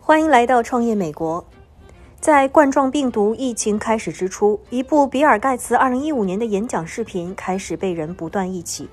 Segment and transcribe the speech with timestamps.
[0.00, 1.46] 欢迎来到创业美国。
[2.20, 8.88] 在冠状病毒疫情开始之初，一部比尔·盖茨2015年的演讲视频开始被人不断忆起。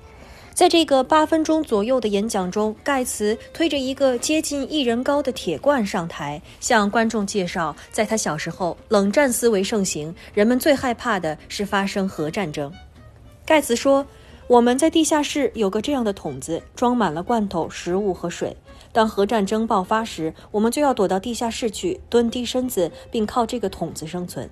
[0.54, 12.72] 在这个八分钟左右的演讲中，盖茨推着一个接近一人高的铁罐上台，向观众介绍，在他小时候，冷战思维盛行，人们最害怕的是发生核战争。
[13.44, 14.06] 盖茨说
[14.48, 18.56] ：“我们在地下室有个这样的桶子，装满了罐头、食物和水。”
[18.92, 24.48] 当核战争爆发时，我们就要躲到地下室去，蹲低身子，并靠这个桶子生存。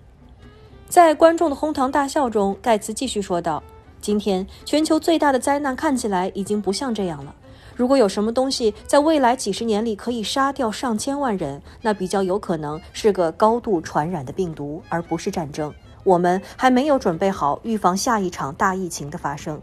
[0.88, 3.62] 在观众的哄堂大笑中，盖茨继续说道
[4.02, 7.34] ：“今天全球最大的灾难看起来已经不像这样了。
[7.76, 15.72] 如果有什么东西在未来几十年里可以杀掉上千万人，那比较有可能是个高度传染的病毒，而不是战争。
[16.02, 19.62] 我们还没有准备好预防下一场大疫情的发生。”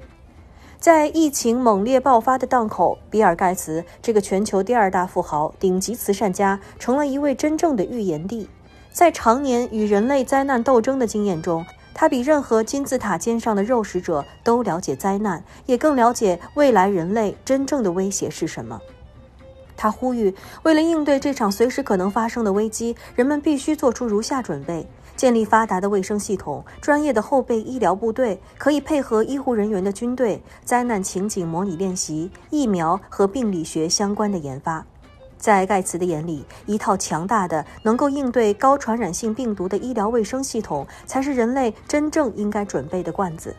[0.81, 8.49] 在疫情猛烈爆发的档口，比尔·盖茨这个全球第二大富豪、顶级慈善家，成了一位真正的预言帝。
[8.91, 18.81] 在常年与人类灾难斗争的经验中，他比任何金字塔尖上的肉食者都了解灾难，也更了解未来人类真正的威胁是什么。
[19.77, 24.87] 他呼吁，为了应对这场随时可能发生的危机，人们必须做出如下准备。
[25.21, 34.83] 建立发达的卫生系统、专业的后备医疗部队，可以配合医护人员的军队、灾难情景模拟练习、疫苗和病理学相关的研发。
[35.37, 43.55] 在盖茨的眼里，一套强大的、能够应对高传染性病毒的医疗卫生系统，才是人类真正应该准备的罐子。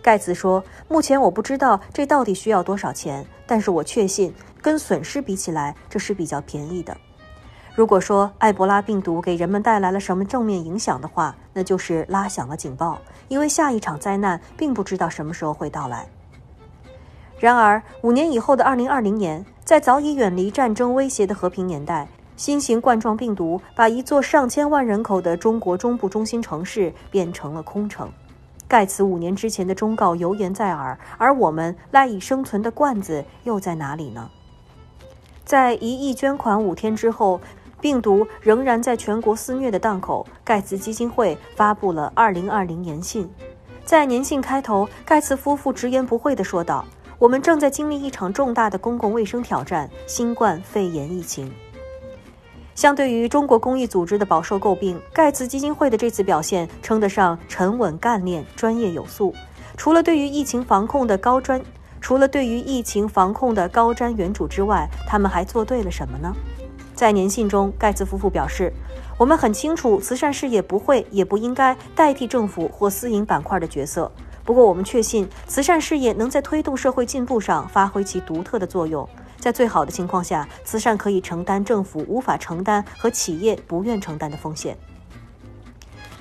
[0.00, 6.96] 盖茨说：“目前我不知道这到底需要多少钱，但是我确信，跟损失比起来，这是比较便宜的。”
[7.78, 12.98] 如果说埃博拉病毒给人们带来了什么正面影响的话，那就是拉响了警报，
[13.28, 16.08] 因为下一场灾难并不知道什么时候会到来。
[17.38, 28.10] 然而，五年以后的二零二零年，在早已远离战争威胁的和平年代，新型冠状病毒把一座上千万人口的中国中部中心城市变成了空城。
[28.66, 34.28] 盖茨五年之前的忠告犹言在耳，而我们赖以生存的罐子又在哪里呢？
[35.44, 37.40] 在一亿捐款五天之后。
[37.80, 43.30] 病毒仍然在全国肆虐的档口，盖茨基金会发布了2020年信。
[43.84, 46.84] 在年信开头，盖茨夫妇直言不讳地说道
[47.18, 51.52] ：“我们正在经历一场重大的公共卫生挑战——新冠肺炎疫情。”
[52.74, 59.34] 相对于中国公益组织的饱受诟病，盖茨基金会的这次表现称得上沉稳干练、专业有素。
[59.76, 61.60] 除了对于疫情防控的高专，
[62.00, 66.32] 除了对于疫情防控的高瞻远瞩之外，他们还做对了什么呢？
[66.98, 68.72] 在年信中，盖茨夫妇表示
[69.16, 74.10] ：“我们很清楚，慈善事业不会也不应该代替政府或私营板块的角色。
[74.44, 79.08] 不过，我们确信，慈善事业能在推动社会进步上发挥其独特的作用。
[79.38, 84.76] 在最好的情况下，慈善可以承担政府无法承担和企业不愿承担的风险。”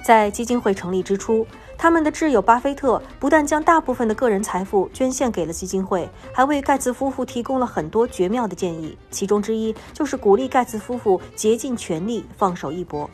[0.06, 1.44] 在基金会成立之初。
[1.78, 8.98] 他们的挚友巴菲特不但将大部分的个人财富捐献给了基金会，还为盖茨夫妇提供了很多绝妙的建议。
[9.12, 13.08] 其中之一就是鼓励盖茨夫妇竭尽全力放手一搏。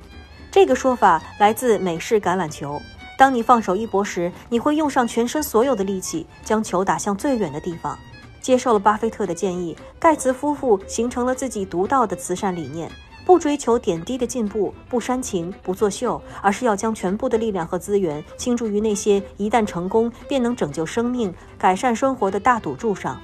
[0.50, 2.80] 这个说法来自美式橄榄球。
[3.18, 7.98] 当你放手一搏时，你会用上全身所有的力气，将球打向最远的地方。
[8.42, 12.90] 接受了巴菲特的建议，盖茨夫妇形成了自己独到的慈善理念。
[13.26, 23.20] 不追求点滴的进步，不煽情，不作秀，而是要将全部的力量和资源倾注于那些一旦成功便能拯救生命、改善生活的大赌注上。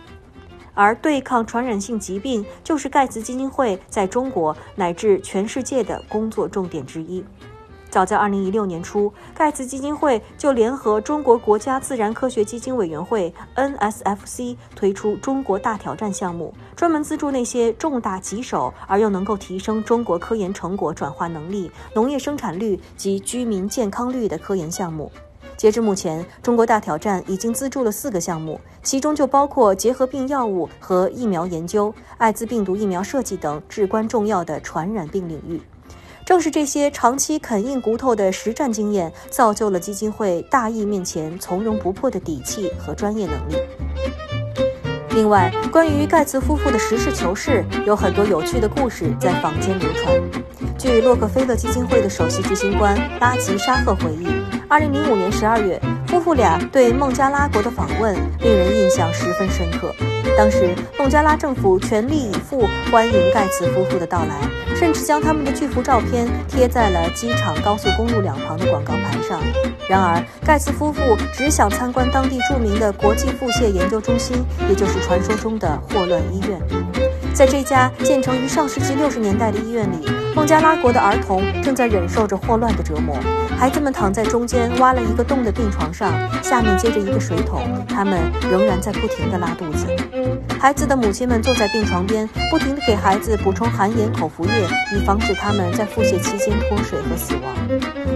[0.74, 7.22] 而对抗传染性疾病，就是盖茨基金会在中国乃至全世界的工作重点之一。
[7.90, 25.12] 早在2016年初，盖茨基金会就联合中国国家自然科学基金委员会 （NSFC） 推出“中国大挑战”项目，专门资助那些重大棘手而又能够提升中国科研成果转化能力、农业生产率及居民健康率的科研项目。
[25.58, 35.60] 截至目前，“中国大挑战”已经资助了四个项目，其中就包括结核病药物和疫苗研究、艾滋病毒疫苗设计等至关重要的传染病领域。
[36.30, 43.56] 正是这些长期啃硬骨头的实战经验，造就了基金会大义面前从容不迫的底气和专业能力。
[45.16, 50.16] 另外，关于盖茨夫妇的实事求是，有很多有趣的故事在坊间流传。
[50.78, 54.28] 据洛克菲勒基金会的首席执行官拉吉沙赫回忆，
[54.68, 59.92] 二零零五年十二月，夫妇俩对孟加拉国的访问令人印象十分深刻。
[60.38, 64.36] 当时，孟加拉政府全力以赴欢迎盖茨夫妇的到来，
[64.75, 69.42] 甚至将他们的巨幅照片贴在了机场高速公路两旁的广告牌上。
[69.89, 71.01] 然而，盖茨夫妇
[71.33, 76.60] 只想参观当地著名的国际腹泻研究中心，也就是传说中的霍乱医院。
[77.33, 80.06] 在这家建成于上世纪六十年代的医院里，
[80.36, 83.15] 孟加拉国的儿童正在忍受着霍乱的折磨。
[83.57, 86.12] 孩子们躺在中间挖了一个洞的病床上，
[86.42, 89.86] 下面接着一个水桶，他们仍然在不停地拉肚子。
[90.60, 94.52] 孩子的母亲们坐在病床边，不停地给孩子补充含盐口服液，
[94.96, 97.54] 以防止他们在腹泻期间脱水和死亡。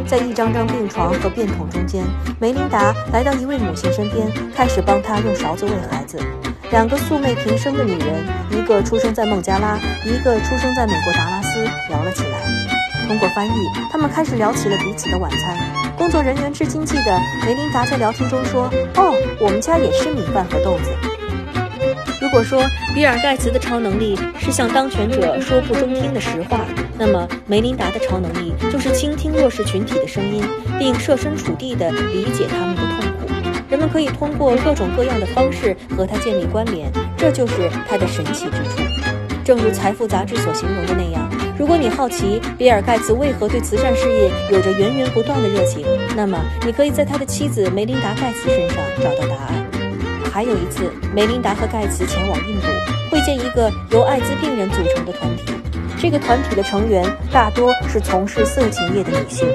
[0.06, 2.04] 在一张张病床和便桶中间，
[2.40, 6.20] 梅琳达来到一位母亲身边，开始帮她用勺子喂孩子。
[6.72, 12.40] 两个素昧平生的女人，一个出生在孟加拉，一个出生在美国达拉斯，聊了起来。
[13.08, 13.52] 通过翻译，
[13.92, 15.56] 他们开始聊起了彼此的晚餐。
[15.96, 20.90] 工作人员至今记得，梅琳达在聊天中说：“哦，我们家也吃米饭和豆子。”
[22.24, 22.66] 如果说
[22.96, 26.62] 比尔盖茨的超能力是向当权者说不中听的实话，
[26.98, 30.42] 那么梅琳达的超能力就是倾听弱势群体的声音，
[30.80, 33.34] 并设身处地地理解他们的痛苦。
[33.70, 38.82] 人们可以通过各种各样的方式和他建立关联，这就是他的神奇之处。
[39.44, 41.30] 正如《财富》杂志所形容的那样，
[41.60, 45.86] 如果你好奇比尔·盖茨为何对慈善事业有着源源不断的热情，
[46.16, 49.73] 那么你可以在他的妻子梅琳达·盖茨身上找到答案。
[50.34, 52.66] 还有一次，梅琳达和盖茨前往印度，
[53.12, 55.54] 会见一个由艾滋病人组成的团体。
[56.02, 59.48] 这个团体的成员大多是从事色情业的女性。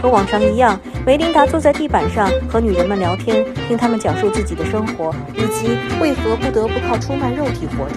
[0.00, 7.96] 和往常一样，梅琳达坐在地板上和女人们聊天，听她们讲述自己的生活以及为何不得不靠出卖肉体活着。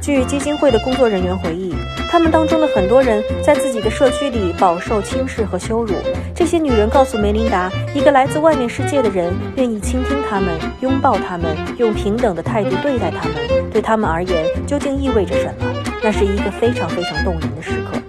[0.00, 1.74] 据基金会的工作人员回忆，
[2.10, 5.94] 他们当中的很多人在自己的社区里饱受轻视和羞辱。
[6.34, 15.70] 这些女人告诉梅琳达，一个来自外面世界的人愿意倾听他们、拥抱他们，用平等的态度对待他们，对他们而言究竟意味着什么？
[16.02, 18.00] 那是一个非常非常动人的时刻。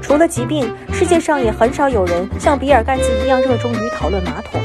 [0.00, 4.60] 除了疾病，世界上也很少有人像比尔·盖茨一样热衷于讨论马桶。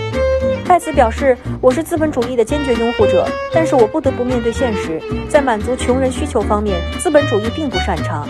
[0.67, 8.27] 盖茨表示：“我是资本主义的坚决拥护者，但是我不得不面对现实，在满足穷人需求方面，资本主义并不擅长。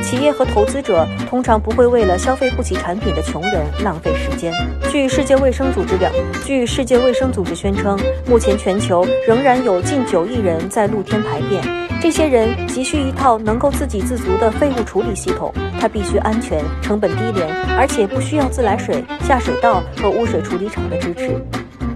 [0.00, 4.52] 企业和投资者通常不会为了消费不起产品的穷人浪费时间。”
[4.92, 6.08] 据世界卫生组织表，
[6.44, 7.98] 据世界卫生组织宣称，
[8.28, 11.60] 目前全球仍然有近九亿人在露天排便。
[12.00, 21.42] 这些人急需一套能够自给自足的废物处理系统，它必须安全、成本低廉，而且不需要自来水、下水道和污水处理厂的支持。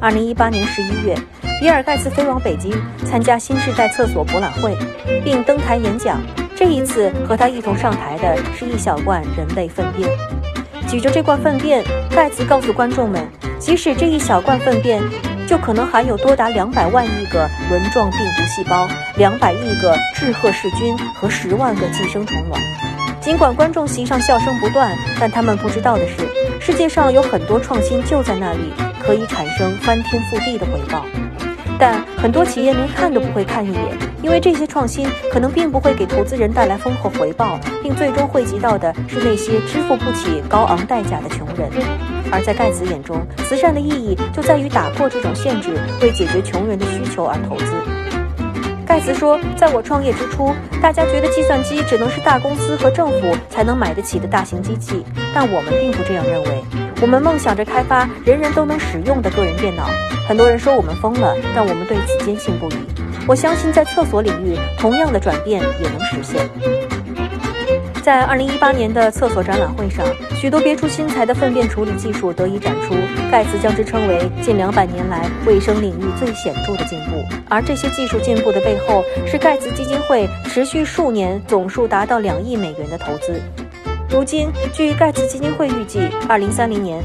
[0.01, 1.17] 二零一八年十一月，
[1.61, 2.73] 比尔·盖茨飞往北京
[3.05, 4.77] 参加新时代厕所博览会，
[5.25, 6.21] 并登台演讲。
[6.55, 10.09] 这一次和他一同上台的是一小罐人类粪便。
[10.89, 13.27] 举着这罐粪便，盖茨告诉观众们，
[13.59, 15.03] 即使这一小罐粪便。
[15.47, 22.61] 就可能含有多达两百万亿个轮状病毒细胞、两百亿个致褐噬菌和十万个寄生虫卵。
[23.21, 24.91] 尽管观众席上笑声不断，
[25.21, 26.17] 但他们不知道的是，
[26.67, 31.07] 世界上有很多创新就在那里，可以产生翻天覆地的回报。
[31.79, 41.71] 但很多企业连看都不会看一眼，因为这些创新可能并不会给投资人带来丰厚回报，并最终惠及到的是那些支付不起高昂代价的穷人。
[42.33, 47.96] 而在盖茨眼中，慈善的意义就在于打破这种限制，为解决穷人的需求而投资。
[48.97, 55.05] 盖茨说：“在我创业之初，大家觉得计算机只能是大公司和政府才能买得起的大型机器，
[55.35, 56.65] 但我们并不这样认为。
[57.03, 59.87] 我们梦想着开发人人都能使用的个人电脑。
[60.27, 62.77] 很多人说我们疯了，但我们对此坚信不疑。
[63.29, 66.49] 我相信，在厕所领域，同样的转变也能实现。”
[68.07, 72.95] 在二零一八年的厕所展览会上，许多别出心裁的粪便处理技术得以展出。
[73.33, 77.21] 盖茨将之称为近两百年来卫生领域最显著的进步。
[77.49, 83.43] 而这些技术进步的背后，是盖茨基金会持续数年、总数达到两亿美元的投资。
[84.09, 87.03] 如今，据盖茨基金会预计，二零三零年。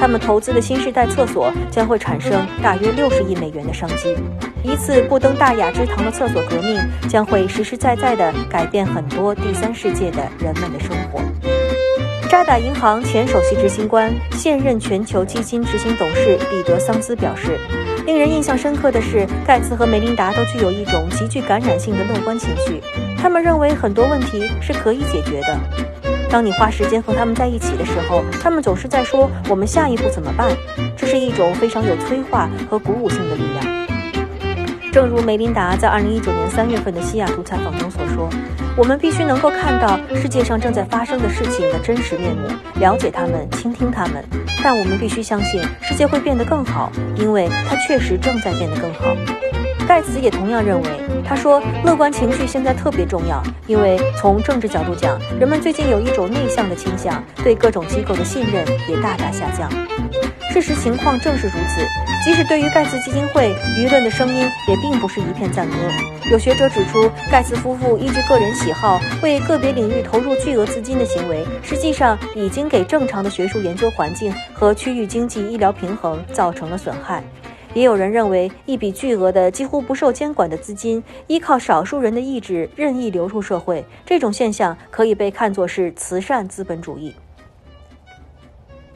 [0.00, 4.16] 他们投资的新时代厕所将会产生大约六十亿美元的商机。
[4.62, 11.20] 一次不登大雅之堂的厕所革命将会实实在在地改变很多第三世界的人们的生活。
[12.28, 17.58] 渣打银行前首席执行官、现任全球基金执行董事彼得·桑斯表示
[18.06, 22.80] ：“令人印象深刻的是，盖茨和梅琳达都具有一种极具感染性的乐观情绪。
[23.18, 25.58] 他们认为很多问题是可以解决的。”
[26.30, 30.48] 当你花时间和他们在一起的时候，他们总是在说：“我们下一步怎么办？”
[30.96, 33.79] 这是一种非常有催化和鼓舞性的力量。
[34.92, 38.28] 正如梅琳达在2019年3月份的西雅图采访中所说
[38.76, 42.48] ：“我们必须能够看到世界上正在发生的事情的真实面目，
[42.80, 44.24] 了解他们，倾听他们。
[44.64, 49.14] 但我们必须相信世界会变得更好，因为它确实正在变得更好。”
[49.86, 50.88] 盖茨也同样认为，
[51.24, 59.70] 他说：“乐观情绪现在特别重要，因为从政治角度讲，人们最近有一种内向的倾向，对各种机构的信任也大大下降。”
[60.50, 61.86] 事实情况正是如此。
[62.24, 65.76] 即使对于盖茨基金会，舆论的声音也并不是一片赞歌。
[66.30, 77.22] 有学者指出，盖茨夫妇依据个人喜好为个别领域投入巨额资金的行为，实际上已经给正常的学术研究环境和区域经济医疗平衡造成了损害。
[77.72, 87.14] 也有人认为，一笔巨额的、几乎不受监管的资金，依靠少数人的意志任意流入社会，这种现象可以被看作是慈善资本主义。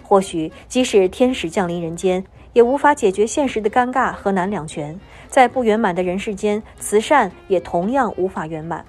[0.05, 4.97] 或许，即使天使降临人间，也无法解决现实的尴尬和难两全。
[5.27, 8.85] 在不圆满的人世间，慈善也同样无法圆满。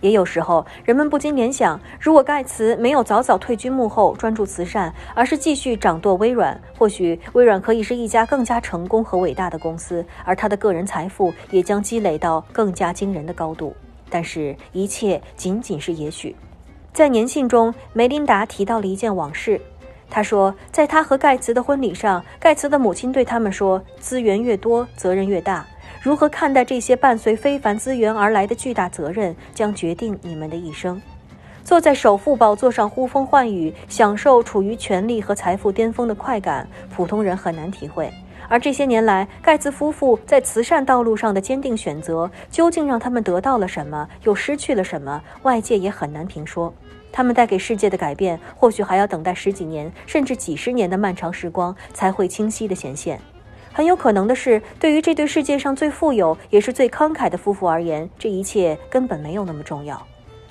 [0.00, 13.76] 也有时候，人们不禁联想：如果盖茨没有早早退居幕后，专注慈善，而是继续掌舵微软，或许微软可以是一家更加成功和伟大的公司，而他的个人财富也将积累到更加惊人的高度。
[14.08, 16.34] 但是，一切仅仅是也许。
[16.94, 19.60] 在年信中，梅琳达提到了一件往事。
[20.10, 25.64] 他说，在他和盖茨的婚礼上，盖茨的母亲对他们说：“资源越多，责任越大。
[26.02, 31.00] 如何看待这些伴随非凡资源而来的巨大责任，将决定你们的一生。”
[31.62, 38.12] 坐在首富宝座上呼风唤雨，享受处于权力和财富巅峰的快感，普通人很难体会。
[38.48, 45.22] 而这些年来，盖茨夫妇在慈善道路上的坚定选择，究竟让他们得到了什么，又失去了什么？
[45.42, 46.74] 外界也很难评说。
[47.12, 53.20] 他们带给世界的改变，或许还要等待十几年，甚至几十年的漫长时光才会清晰地显现。
[53.72, 60.06] 很有可能的是，对于这对世界上最富有也是最慷慨的夫妇而言，这一切根本没有那么重要。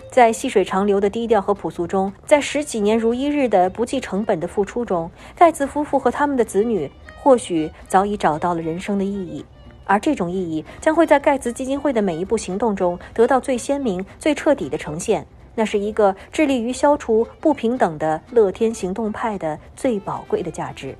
[0.10, 6.90] 在细水长流的低调和朴素中，在十几年如一日的不计成本的付出中，盖茨夫妇和他们的子女
[7.22, 9.46] 或许早已找到了人生的意义，
[9.86, 15.28] 而这种意义将会在盖茨基金会的每一步行动中得到最鲜明、最彻底的呈现。
[15.60, 20.96] 那是一个致力于消除不平等的乐天行动派的最宝贵的价值。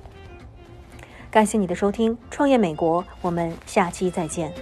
[1.30, 4.52] 感谢你的收听，创业美国，我们下期再见。